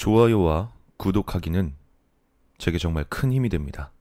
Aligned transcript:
좋아요와 0.00 0.72
구독하기는 0.96 1.76
제게 2.56 2.78
정말 2.78 3.04
큰 3.04 3.30
힘이 3.34 3.50
됩니다. 3.50 3.92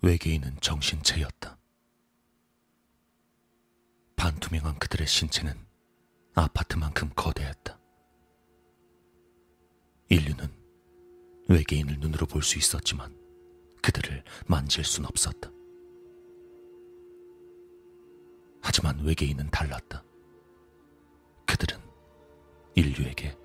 외계인은 0.00 0.56
정신체였다. 0.62 1.58
반투명한 4.16 4.78
그들의 4.78 5.06
신체는 5.06 5.52
아파트만큼 6.32 7.10
거대했다. 7.14 7.78
인류는 10.08 10.48
외계인을 11.50 11.98
눈으로 12.00 12.24
볼 12.24 12.42
수 12.42 12.56
있었지만 12.56 13.14
그들을 13.82 14.24
만질 14.46 14.82
순 14.82 15.04
없었다. 15.04 15.50
하지만 18.62 18.98
외계인은 19.00 19.50
달랐다. 19.50 20.07
인류에게 22.78 23.36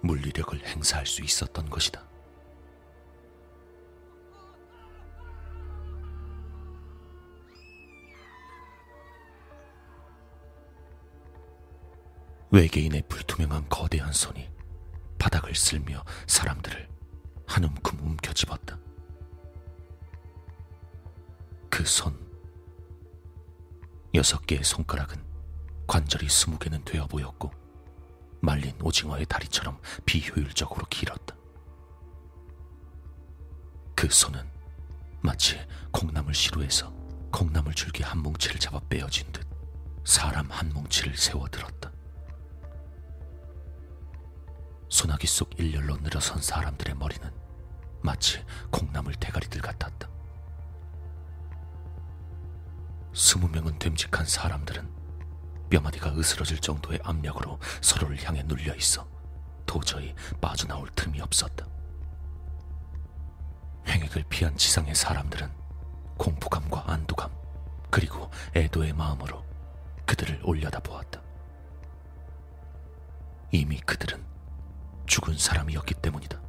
물리력을 0.00 0.64
행사할 0.64 1.04
수 1.04 1.22
있었던 1.22 1.68
것이다. 1.68 2.08
외계인의 12.52 13.02
불투명한 13.08 13.68
거대한 13.68 14.12
손이 14.12 14.48
바닥을 15.18 15.56
쓸며 15.56 16.04
사람들을 16.28 16.88
한 17.48 17.64
움큼 17.64 17.98
움켜쥐었다. 17.98 18.78
그 21.68 21.84
손, 21.84 22.16
여섯 24.14 24.46
개의 24.46 24.62
손가락은 24.62 25.20
관절이 25.88 26.28
스무 26.28 26.56
개는 26.58 26.84
되어 26.84 27.08
보였고 27.08 27.59
말린 28.40 28.74
오징어의 28.80 29.26
다리처럼 29.26 29.80
비효율적으로 30.06 30.86
길었다. 30.88 31.36
그 33.94 34.08
손은 34.08 34.48
마치 35.20 35.60
콩나물 35.90 36.34
시루에서 36.34 36.90
콩나물 37.30 37.74
줄기 37.74 38.02
한 38.02 38.18
뭉치를 38.20 38.58
잡아 38.58 38.80
빼어진 38.88 39.30
듯 39.32 39.46
사람 40.04 40.50
한 40.50 40.70
뭉치를 40.70 41.16
세워들었다. 41.16 41.92
소나기 44.88 45.26
속 45.26 45.58
일렬로 45.60 45.98
늘어선 45.98 46.40
사람들의 46.40 46.96
머리는 46.96 47.30
마치 48.02 48.44
콩나물 48.70 49.14
대가리들 49.14 49.60
같았다. 49.60 50.08
스무 53.12 53.48
명은 53.48 53.78
됨직한 53.78 54.24
사람들은 54.24 54.99
뼈마디가 55.70 56.16
으스러질 56.16 56.58
정도의 56.58 56.98
압력으로 57.02 57.58
서로를 57.80 58.22
향해 58.24 58.42
눌려 58.42 58.74
있어 58.74 59.06
도저히 59.64 60.14
빠져나올 60.40 60.90
틈이 60.96 61.20
없었다. 61.20 61.64
횡액을 63.86 64.24
피한 64.28 64.56
지상의 64.56 64.94
사람들은 64.94 65.48
공포감과 66.18 66.84
안도감 66.90 67.30
그리고 67.88 68.30
애도의 68.54 68.92
마음으로 68.92 69.44
그들을 70.06 70.40
올려다보았다. 70.44 71.22
이미 73.52 73.80
그들은 73.80 74.24
죽은 75.06 75.38
사람이었기 75.38 75.94
때문이다. 75.94 76.40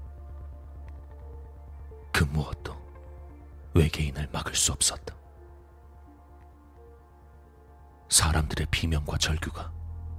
그 2.11 2.23
무엇도 2.25 2.75
외계인을 3.73 4.29
막을 4.31 4.55
수 4.55 4.71
없었다. 4.71 5.20
사람들의 8.11 8.67
비명과 8.71 9.17
절규가 9.17 9.71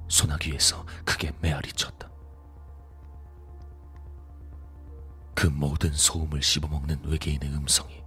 소나기에서 0.09 0.85
크게 1.05 1.31
메아리 1.41 1.71
쳤다. 1.75 2.11
그 5.35 5.47
모든 5.49 5.93
소음을 5.93 6.43
씹어먹는 6.43 7.05
외계인의 7.05 7.51
음성이 7.51 8.03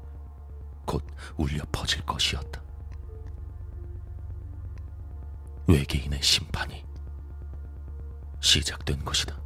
곧 0.88 1.06
울려 1.38 1.64
퍼질 1.72 2.04
것이었다. 2.04 2.64
외계인의 5.68 6.22
심판이 6.22 6.84
시작된 8.42 9.06
것이다. 9.06 9.40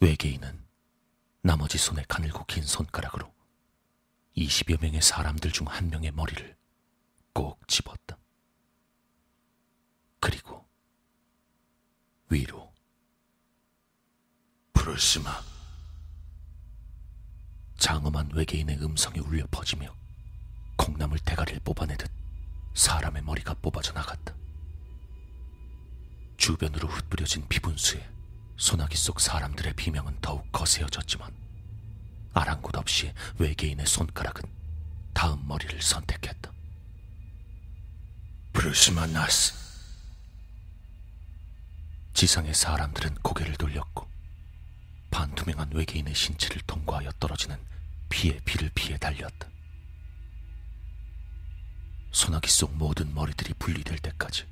외계인은 0.00 0.65
나머지 1.46 1.78
손에 1.78 2.04
가늘고 2.08 2.44
긴 2.46 2.64
손가락으로 2.64 3.32
20여 4.36 4.80
명의 4.80 5.00
사람들 5.00 5.52
중 5.52 5.68
한 5.68 5.88
명의 5.88 6.10
머리를 6.10 6.56
꼭 7.32 7.68
집었다. 7.68 8.18
그리고 10.18 10.66
위로 12.30 12.72
부르시마 14.72 15.40
장엄한 17.78 18.30
외계인의 18.32 18.82
음성이 18.82 19.20
울려 19.20 19.46
퍼지며 19.48 19.94
콩나물 20.76 21.20
대가리를 21.20 21.60
뽑아내듯 21.60 22.10
사람의 22.74 23.22
머리가 23.22 23.54
뽑아져 23.54 23.92
나갔다. 23.92 24.34
주변으로 26.38 26.88
흩뿌려진 26.88 27.46
피분수에 27.46 28.15
소나기 28.56 28.96
속 28.96 29.20
사람들의 29.20 29.74
비명은 29.74 30.18
더욱 30.20 30.50
거세어졌지만 30.50 31.30
아랑곳 32.32 32.76
없이 32.76 33.12
외계인의 33.38 33.86
손가락은 33.86 34.42
다음 35.12 35.46
머리를 35.46 35.80
선택했다. 35.80 36.50
브루스마 38.52 39.06
나스. 39.06 39.54
지상의 42.14 42.54
사람들은 42.54 43.16
고개를 43.16 43.56
돌렸고 43.56 44.08
반투명한 45.10 45.72
외계인의 45.72 46.14
신체를 46.14 46.62
통과하여 46.66 47.10
떨어지는 47.20 47.58
피의 48.08 48.40
피를 48.44 48.70
피해 48.74 48.96
달렸다. 48.96 49.48
소나기 52.12 52.48
속 52.50 52.74
모든 52.74 53.14
머리들이 53.14 53.52
분리될 53.58 53.98
때까지 53.98 54.46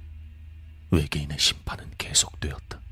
외계인의 0.90 1.38
심판은 1.38 1.90
계속되었다. 1.96 2.83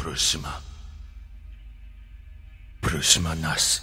브루스마 0.00 0.58
브루스마 2.80 3.34
나스 3.34 3.82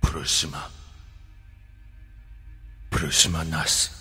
브루스마 0.00 0.68
브루스마 2.90 3.44
나스 3.44 3.92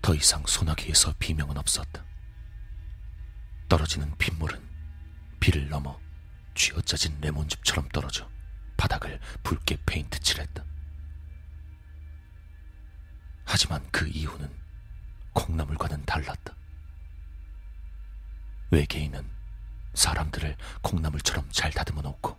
더 0.00 0.14
이상 0.14 0.42
소나기에서 0.46 1.14
비명은 1.18 1.58
없었다. 1.58 2.02
떨어지는 3.68 4.16
빗물은 4.16 4.58
비를 5.38 5.68
넘어 5.68 6.00
쥐어짜진 6.54 7.20
레몬즙처럼 7.20 7.90
떨어져 7.90 8.26
바닥을 8.78 9.20
붉게 9.42 9.76
페인트 9.84 10.18
칠했다. 10.20 10.64
하지만 13.44 13.86
그 13.90 14.08
이후는 14.08 14.61
콩나물과는 15.32 16.04
달랐다. 16.04 16.54
외계인은 18.70 19.28
사람들을 19.94 20.56
콩나물처럼 20.82 21.50
잘 21.50 21.70
다듬어 21.72 22.00
놓고 22.02 22.38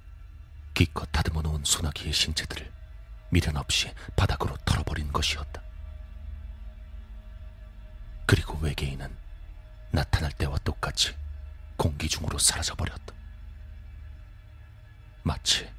기껏 0.73 1.05
다듬어 1.11 1.41
놓은 1.41 1.63
소나기의 1.63 2.13
신체들을 2.13 2.71
미련 3.29 3.57
없이 3.57 3.93
바닥으로 4.15 4.57
털어버린 4.65 5.11
것이었다. 5.11 5.61
그리고 8.25 8.57
외계인은 8.59 9.15
나타날 9.91 10.31
때와 10.31 10.57
똑같이 10.59 11.15
공기 11.77 12.07
중으로 12.09 12.39
사라져버렸다. 12.39 13.13
마치 15.23 15.71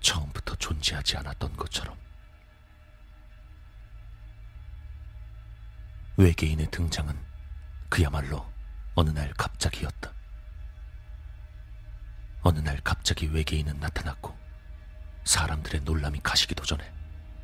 처음부터 0.00 0.54
존재하지 0.56 1.16
않았던 1.16 1.56
것처럼. 1.56 2.05
외계인의 6.18 6.70
등장은 6.70 7.14
그야말로 7.90 8.50
어느 8.94 9.10
날 9.10 9.30
갑자기였다. 9.34 10.14
어느 12.40 12.58
날 12.60 12.80
갑자기 12.82 13.26
외계인은 13.26 13.78
나타났고 13.80 14.34
사람들의 15.24 15.82
놀람이 15.82 16.20
가시기도 16.22 16.64
전에 16.64 16.90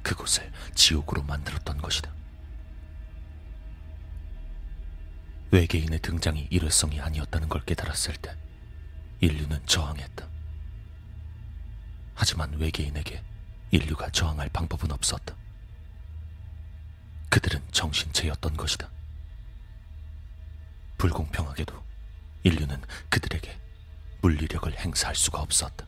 그곳을 0.03 0.51
지옥으로 0.75 1.23
만들었던 1.23 1.83
것이다. 1.83 2.11
외계인의 5.51 5.99
등장이 5.99 6.49
일회성이 6.51 6.99
아니었다는 6.99 7.51
걸 7.51 7.63
깨달았을 7.67 8.17
때 8.17 8.35
인류는 9.21 9.67
저항했다. 9.67 10.27
하지만 12.15 12.55
외계인에게 12.55 13.23
인류가 13.71 14.09
저항할 14.09 14.49
방법은 14.49 14.93
없었다. 14.93 15.42
그들은 17.33 17.63
정신체였던 17.73 18.59
것이다. 18.59 18.91
불공평하게도 20.99 21.83
인류는 22.43 22.79
그들에게 23.09 23.59
물리력을 24.21 24.71
행사할 24.79 25.15
수가 25.17 25.41
없었다. 25.41 25.87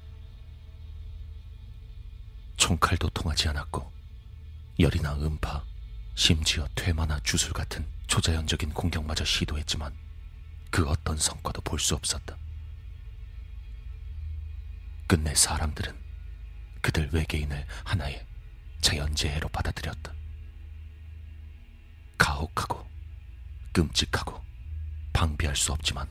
총칼도 2.57 3.11
통하지 3.11 3.49
않았고 3.49 3.93
열이나 4.81 5.17
음파, 5.17 5.63
심지어 6.15 6.67
퇴마나 6.75 7.21
주술 7.21 7.53
같은 7.53 7.87
초자연적인 8.07 8.71
공격마저 8.73 9.27
시도했지만 9.27 9.93
그 10.71 10.89
어떤 10.89 11.19
성과도 11.19 11.61
볼 11.61 11.79
수 11.79 11.95
없었다. 11.95 12.39
끝내 15.07 15.35
사람들은 15.35 15.95
그들 16.81 17.11
외계인을 17.13 17.67
하나의 17.85 18.27
자연재해로 18.81 19.51
받아들였다. 19.51 20.24
가혹하고 22.19 22.87
끔찍하고 23.73 24.43
방비할 25.13 25.57
수 25.57 25.73
없지만 25.73 26.09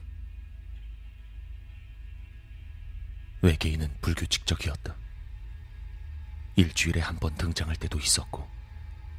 외계인은 3.41 3.97
불규칙적이었다. 4.01 4.95
일주일에 6.55 7.01
한 7.01 7.17
번 7.19 7.35
등장할 7.35 7.75
때도 7.75 7.97
있었고 7.99 8.49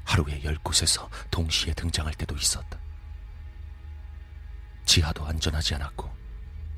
하루에 0.04 0.42
열 0.44 0.56
곳에서 0.58 1.10
동시에 1.30 1.74
등장할 1.74 2.14
때도 2.14 2.36
있었다. 2.36 2.78
지하도 4.86 5.26
안전하지 5.26 5.74
않았고 5.74 6.14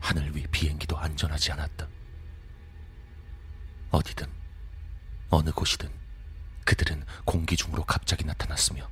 하늘 0.01 0.35
위 0.35 0.47
비행기도 0.47 0.97
안전하지 0.99 1.53
않았다. 1.53 1.89
어디든 3.91 4.27
어느 5.31 5.51
곳이든 5.51 5.91
그들은 6.65 7.05
공기 7.25 7.57
중으로 7.57 7.85
갑자기 7.85 8.25
나타났으며 8.25 8.89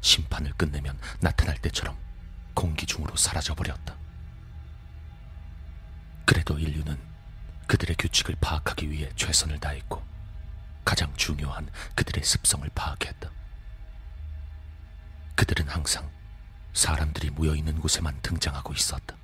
심판을 0.00 0.52
끝내면 0.54 0.98
나타날 1.20 1.58
때처럼 1.58 1.96
공기 2.54 2.86
중으로 2.86 3.16
사라져버렸다. 3.16 3.96
그래도 6.24 6.58
인류는 6.58 6.98
그들의 7.66 7.96
규칙을 7.98 8.36
파악하기 8.40 8.90
위해 8.90 9.10
최선을 9.16 9.60
다했고 9.60 10.02
가장 10.84 11.14
중요한 11.16 11.70
그들의 11.94 12.24
습성을 12.24 12.68
파악했다. 12.74 13.30
그들은 15.36 15.68
항상 15.68 16.10
사람들이 16.72 17.30
모여 17.30 17.54
있는 17.54 17.80
곳에만 17.80 18.20
등장하고 18.22 18.72
있었다. 18.72 19.16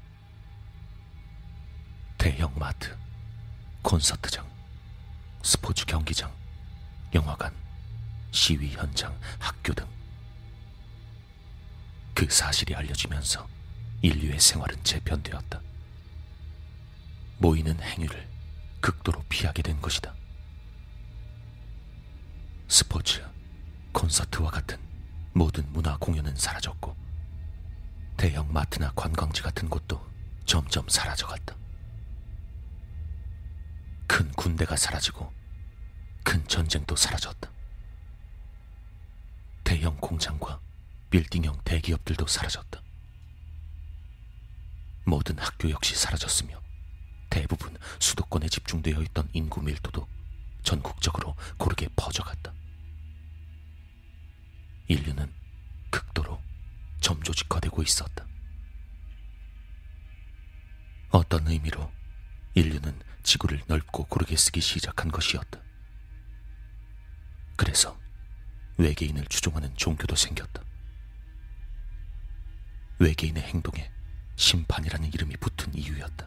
대형 2.18 2.52
마트, 2.58 2.96
콘서트장, 3.82 4.48
스포츠 5.42 5.84
경기장, 5.86 6.34
영화관, 7.14 7.54
시위 8.32 8.72
현장, 8.72 9.18
학교 9.38 9.72
등. 9.72 9.95
그 12.16 12.26
사실이 12.30 12.74
알려지면서 12.74 13.46
인류의 14.00 14.40
생활은 14.40 14.82
재편되었다. 14.82 15.60
모이는 17.36 17.78
행위를 17.78 18.26
극도로 18.80 19.22
피하게 19.28 19.60
된 19.60 19.78
것이다. 19.82 20.14
스포츠, 22.68 23.22
콘서트와 23.92 24.50
같은 24.50 24.78
모든 25.34 25.70
문화 25.74 25.98
공연은 25.98 26.34
사라졌고 26.36 26.96
대형 28.16 28.50
마트나 28.50 28.92
관광지 28.96 29.42
같은 29.42 29.68
곳도 29.68 30.02
점점 30.46 30.88
사라져갔다. 30.88 31.54
큰 34.06 34.32
군대가 34.32 34.74
사라지고 34.74 35.30
큰 36.24 36.48
전쟁도 36.48 36.96
사라졌다. 36.96 37.50
대형 39.64 39.94
공장과 39.98 40.65
빌딩형 41.16 41.58
대기업들도 41.64 42.26
사라졌다. 42.26 42.78
모든 45.06 45.38
학교 45.38 45.70
역시 45.70 45.94
사라졌으며 45.94 46.60
대부분 47.30 47.74
수도권에 47.98 48.50
집중되어 48.50 49.00
있던 49.00 49.26
인구 49.32 49.62
밀도도 49.62 50.06
전국적으로 50.62 51.34
고르게 51.56 51.88
퍼져갔다. 51.96 52.52
인류는 54.88 55.32
극도로 55.88 56.38
점조직화되고 57.00 57.82
있었다. 57.82 58.26
어떤 61.12 61.48
의미로 61.48 61.90
인류는 62.52 63.00
지구를 63.22 63.62
넓고 63.68 64.04
고르게 64.04 64.36
쓰기 64.36 64.60
시작한 64.60 65.10
것이었다. 65.10 65.62
그래서 67.56 67.98
외계인을 68.76 69.24
추종하는 69.28 69.74
종교도 69.78 70.14
생겼다. 70.14 70.66
외계인의 72.98 73.42
행동에 73.42 73.90
심판이라는 74.36 75.12
이름이 75.12 75.36
붙은 75.36 75.74
이유였다. 75.74 76.26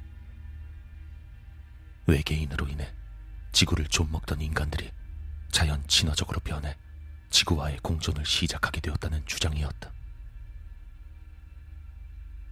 외계인으로 2.07 2.67
인해 2.67 2.91
지구를 3.51 3.87
좀먹던 3.87 4.41
인간들이 4.41 4.91
자연 5.51 5.85
친화적으로 5.87 6.39
변해 6.39 6.75
지구와의 7.29 7.79
공존을 7.79 8.25
시작하게 8.25 8.81
되었다는 8.81 9.25
주장이었다. 9.25 9.91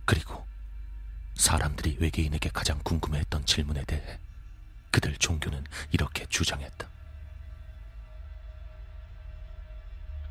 그리고 0.06 0.48
사람들이 1.36 1.98
외계인에게 2.00 2.50
가장 2.50 2.80
궁금해했던 2.84 3.46
질문에 3.46 3.84
대해 3.86 4.20
그들 4.92 5.16
종교는 5.18 5.63
이렇게 5.92 6.25
주장했다. 6.28 6.90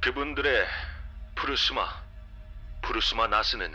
그분들의 0.01 0.67
프루스마, 1.35 2.06
프루스마 2.87 3.27
나스는 3.27 3.75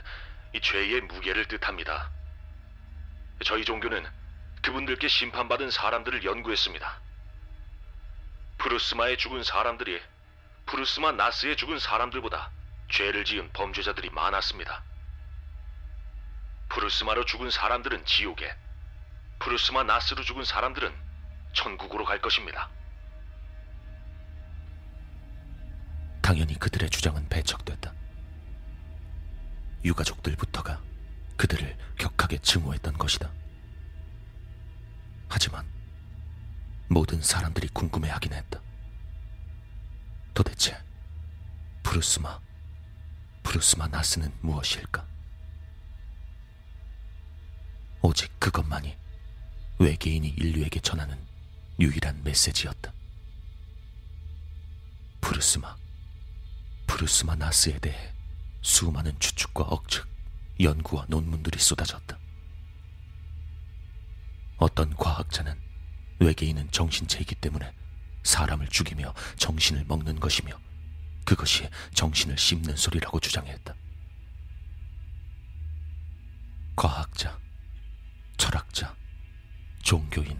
이 0.53 0.61
죄의 0.61 1.01
무게를 1.01 1.45
뜻합니다. 1.49 2.09
저희 3.43 3.65
종교는 3.65 4.07
그분들께 4.61 5.09
심판받은 5.09 5.69
사람들을 5.69 6.23
연구했습니다. 6.23 6.99
프루스마에 8.57 9.17
죽은 9.17 9.43
사람들이 9.43 10.01
프루스마 10.65 11.11
나스에 11.11 11.57
죽은 11.57 11.79
사람들보다 11.79 12.51
죄를 12.89 13.25
지은 13.25 13.51
범죄자들이 13.51 14.11
많았습니다. 14.11 14.81
프루스마로 16.69 17.25
죽은 17.25 17.51
사람들은 17.51 18.05
지옥에, 18.05 18.55
프루스마 19.39 19.83
나스로 19.83 20.23
죽은 20.23 20.45
사람들은 20.45 20.93
천국으로 21.51 22.05
갈 22.05 22.21
것입니다. 22.21 22.69
당연히 26.21 26.57
그들의 26.57 26.89
주장은 26.89 27.27
배척됐다. 27.27 27.90
유가족들부터가 29.83 30.81
그들을 31.37 31.77
격하게 31.97 32.37
증오했던 32.39 32.97
것이다. 32.97 33.31
하지만 35.27 35.65
모든 36.87 37.21
사람들이 37.21 37.69
궁금해하긴 37.69 38.33
했다. 38.33 38.61
도대체 40.33 40.77
브루스마, 41.83 42.39
브루스마 43.43 43.87
나스는 43.87 44.31
무엇일까? 44.41 45.05
오직 48.01 48.31
그것만이 48.39 48.97
외계인이 49.79 50.27
인류에게 50.29 50.79
전하는 50.79 51.17
유일한 51.79 52.21
메시지였다. 52.23 52.93
브루스마, 55.21 55.75
브루스마 56.87 57.35
나스에 57.35 57.79
대해 57.79 58.13
수많은 58.61 59.17
추측과 59.19 59.63
억측, 59.63 60.07
연구와 60.59 61.05
논문들이 61.07 61.59
쏟아졌다. 61.59 62.17
어떤 64.57 64.95
과학자는 64.95 65.59
외계인은 66.19 66.71
정신체이기 66.71 67.35
때문에 67.35 67.73
사람을 68.23 68.67
죽이며 68.67 69.13
정신을 69.37 69.85
먹는 69.85 70.19
것이며 70.19 70.59
그것이 71.25 71.67
정신을 71.93 72.37
씹는 72.37 72.75
소리라고 72.75 73.19
주장했다. 73.19 73.73
과학자, 76.75 77.39
철학자, 78.37 78.95
종교인 79.81 80.39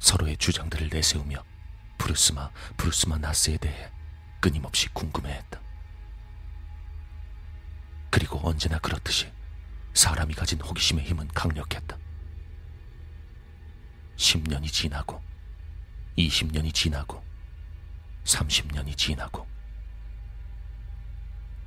서로의 0.00 0.36
주장들을 0.36 0.88
내세우며 0.88 1.44
브루스마, 1.98 2.50
브루스마 2.76 3.18
나스에 3.18 3.58
대해 3.58 3.90
끊임없이 4.40 4.88
궁금해했다. 4.88 5.69
그리고 8.10 8.40
언제나 8.42 8.78
그렇듯이 8.78 9.32
사람이 9.94 10.34
가진 10.34 10.60
호기심의 10.60 11.04
힘은 11.04 11.28
강력했다. 11.28 11.96
10년이 14.16 14.70
지나고 14.70 15.22
20년이 16.18 16.74
지나고 16.74 17.24
30년이 18.24 18.96
지나고 18.96 19.46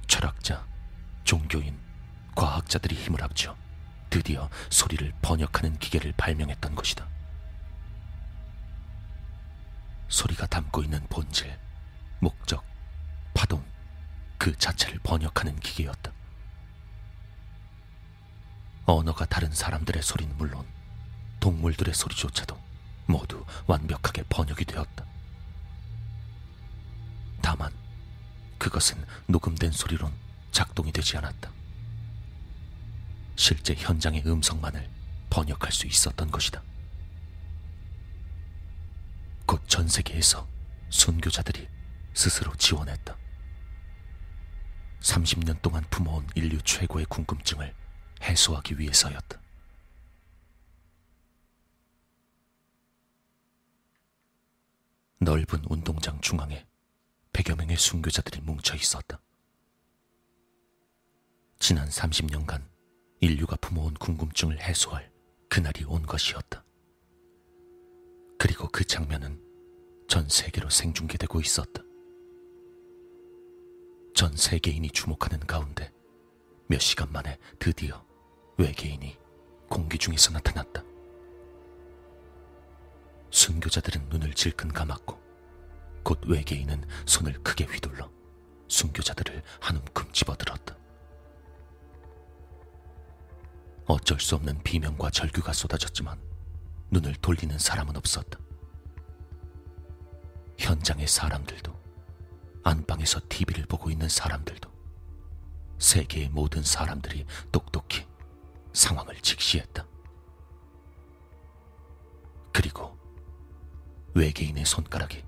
철학자, 0.07 0.65
종교인, 1.23 1.79
과학자들이 2.35 2.95
힘을 2.95 3.21
합쳐 3.23 3.55
드디어 4.09 4.50
소리를 4.69 5.12
번역하는 5.21 5.79
기계를 5.79 6.13
발명했던 6.15 6.75
것이다. 6.75 7.07
소리가 10.07 10.45
담고 10.45 10.83
있는 10.83 11.03
본질, 11.09 11.57
목적, 12.19 12.63
파동, 13.33 13.65
그 14.38 14.55
자체를 14.57 15.00
번역하는 15.01 15.59
기계였다. 15.59 16.02
언어가 18.85 19.25
다른 19.25 19.51
사람들의 19.51 20.01
소리는 20.01 20.35
물론 20.37 20.65
동물들의 21.39 21.93
소리조차도 21.93 22.57
모두 23.05 23.45
완벽하게 23.67 24.23
번역이 24.29 24.65
되었다. 24.65 25.05
다만 27.41 27.71
그것은 28.57 29.03
녹음된 29.27 29.71
소리론 29.71 30.13
작동이 30.51 30.91
되지 30.91 31.17
않았다. 31.17 31.51
실제 33.35 33.73
현장의 33.75 34.23
음성만을 34.25 34.89
번역할 35.29 35.71
수 35.71 35.87
있었던 35.87 36.31
것이다. 36.31 36.61
곧 39.45 39.61
전 39.67 39.87
세계에서 39.87 40.47
순교자들이 40.89 41.67
스스로 42.13 42.55
지원했다. 42.55 43.17
30년 45.01 45.61
동안 45.61 45.83
품어온 45.89 46.27
인류 46.35 46.61
최고의 46.61 47.05
궁금증을 47.07 47.73
해소하기 48.24 48.80
위해서였다. 48.80 49.42
넓은 55.20 55.63
운동장 55.70 56.20
중앙에 56.22 56.65
100여 57.32 57.58
명의 57.58 57.77
순교자들이 57.77 58.42
뭉쳐 58.42 58.75
있었다. 58.75 59.20
지난 61.60 61.88
30년간 61.88 62.62
인류가 63.22 63.56
품어온 63.56 63.94
궁금증을 63.94 64.60
해소할 64.60 65.12
그날이 65.50 65.86
온 65.86 66.06
것이었다. 66.06 66.63
그리고 68.38 68.68
그 68.68 68.84
장면은 68.84 69.42
전 70.10 70.27
세계로 70.27 70.70
생중계되고 70.70 71.39
있었다. 71.39 71.82
전 74.13 74.36
세계인이 74.36 74.89
주목하는 74.89 75.39
가운데 75.39 75.92
몇 76.68 76.80
시간 76.80 77.12
만에 77.12 77.38
드디어 77.60 78.06
외계인이 78.57 79.17
공기 79.67 79.98
중에서 79.98 80.31
나타났다. 80.31 80.83
순교자들은 83.31 84.10
눈을 84.10 84.33
질끈 84.33 84.72
감았고 84.72 85.19
곧 86.03 86.22
외계인은 86.27 86.86
손을 87.05 87.33
크게 87.41 87.65
휘둘러 87.65 88.12
순교자들을 88.67 89.41
한 89.60 89.77
움큼 89.77 90.12
집어들었다. 90.12 90.77
어쩔 93.86 94.19
수 94.19 94.36
없는 94.36 94.62
비명과 94.63 95.10
절규가 95.10 95.51
쏟아졌지만 95.53 96.19
눈을 96.91 97.15
돌리는 97.15 97.57
사람은 97.57 97.98
없었다. 97.98 98.39
현장의 100.60 101.07
사람들도 101.07 101.74
안방에서 102.63 103.19
TV를 103.27 103.65
보고 103.65 103.89
있는 103.89 104.07
사람들도 104.07 104.72
세계의 105.79 106.29
모든 106.29 106.63
사람들이 106.63 107.25
똑똑히 107.51 108.05
상황을 108.74 109.15
직시했다. 109.22 109.86
그리고 112.51 112.98
외계인의 114.13 114.65
손가락이 114.65 115.24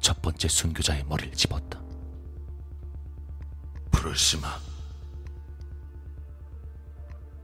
첫 0.00 0.20
번째 0.22 0.48
순교자의 0.48 1.04
머리를 1.04 1.32
집었다. 1.34 1.80
브루스마, 3.90 4.60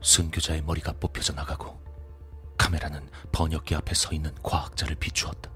순교자의 0.01 0.61
머리가 0.61 0.93
뽑혀져 0.93 1.33
나가고 1.33 1.81
카메라는 2.57 3.09
번역기 3.31 3.75
앞에 3.75 3.93
서 3.93 4.13
있는 4.13 4.33
과학자를 4.43 4.95
비추었다. 4.95 5.49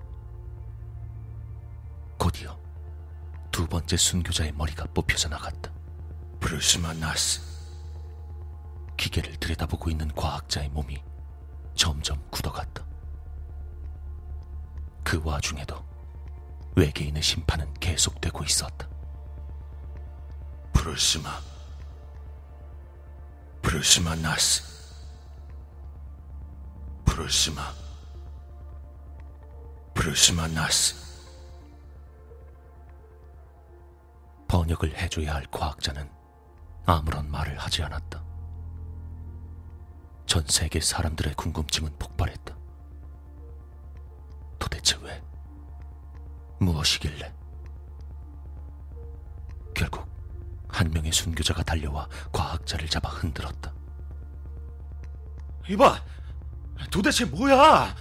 곧이어 2.17 2.59
두 3.51 3.67
번째 3.67 3.95
순교자의 3.95 4.53
머리가 4.53 4.85
뽑혀져 4.93 5.29
나갔다. 5.29 5.71
브루스마 6.39 6.93
나스, 6.93 7.41
기계를 8.97 9.37
들여다보고 9.37 9.89
있는 9.89 10.13
과학자의 10.13 10.69
몸이 10.69 11.01
점점 11.75 12.21
굳어갔다. 12.29 12.85
그 15.03 15.21
와중에도 15.23 15.85
외계인의 16.75 17.21
심판은 17.21 17.73
계속되고 17.75 18.43
있었다. 18.43 18.87
브루스마, 20.73 21.39
브루스마 23.61 24.15
나스, 24.15 24.63
브루스마, 27.05 27.73
브루스마 29.93 30.47
나스. 30.49 31.07
번역을 34.47 34.97
해줘야 34.97 35.35
할 35.35 35.45
과학자는 35.51 36.09
아무런 36.85 37.29
말을 37.29 37.57
하지 37.57 37.83
않았다. 37.83 38.26
전 40.27 40.43
세계 40.45 40.81
사람들의 40.81 41.35
궁금증은 41.35 41.97
폭발했다. 41.97 42.55
도대체 44.59 44.97
왜? 45.01 45.23
무엇이길래? 46.59 47.33
결국 49.73 50.05
한 50.67 50.91
명의 50.91 51.13
순교자가 51.13 51.63
달려와 51.63 52.09
과학자를 52.33 52.89
잡아 52.89 53.09
흔들었다. 53.09 53.73
이봐, 55.69 56.03
도대체 56.91 57.23
뭐야? 57.23 57.95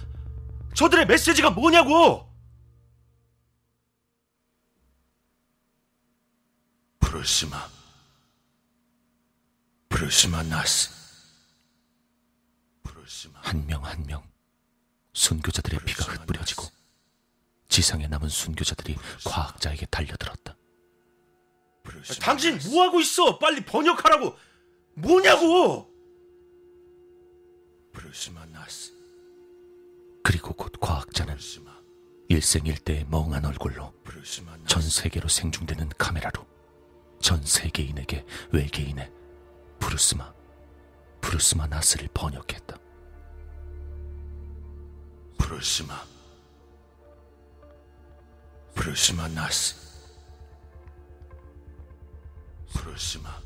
저들의 0.75 1.05
메시지가 1.07 1.51
뭐냐고? 1.51 2.29
브루스마, 6.99 7.69
브루스마 9.87 10.43
나스. 10.43 11.06
한 13.41 13.65
명 13.65 13.83
한 13.83 14.03
명 14.05 14.23
순교자들의 15.13 15.79
피가 15.85 16.03
흩뿌려지고 16.05 16.65
지상에 17.69 18.07
남은 18.07 18.29
순교자들이 18.29 18.95
과학자에게 19.25 19.85
달려들었다. 19.87 20.55
당신. 22.21 22.59
뭐 22.71 22.83
하고 22.83 22.99
있어? 22.99 23.39
빨리 23.39 23.63
번역하라고. 23.65 24.35
뭐냐고? 24.95 25.89
브루스마 27.93 28.45
나스, 28.47 28.93
그리고 30.23 30.53
곧 30.53 30.73
과학자는 30.79 31.37
일생일대의 32.29 33.05
멍한 33.09 33.45
얼굴로. 33.45 33.93
전 34.67 34.81
세계로 34.81 35.27
생중되는 35.29 35.89
카메라로 35.97 36.45
전 37.21 37.43
세계인에게 37.43 38.25
외계인의 38.51 39.11
브루스마, 39.79 40.33
브루스마 41.21 41.67
나스를 41.67 42.09
번역했다. 42.13 42.77
브루스마, 45.37 46.03
브루스마 48.75 49.27
나스, 49.29 49.75
브루스마, 52.73 53.41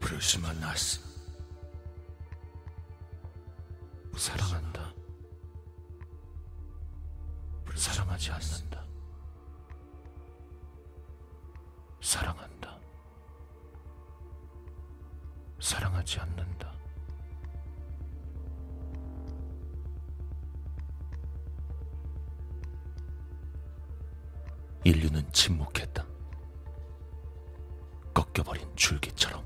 브루스마 0.00 0.52
나스. 0.54 1.00
사랑한다. 4.16 4.92
사랑하지 7.74 8.30
않는다. 8.30 8.84
사랑한다. 12.00 12.78
사랑하지 15.60 16.20
않는다. 16.20 16.73
인류는 24.84 25.32
침묵했다. 25.32 26.04
꺾여버린 28.12 28.68
줄기처럼. 28.76 29.42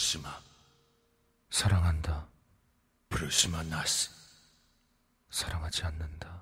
브루스마. 0.00 0.34
사랑한다. 1.50 2.26
브루스마 3.10 3.62
나스. 3.64 4.08
사랑하지 5.30 5.84
않는다. 5.84 6.39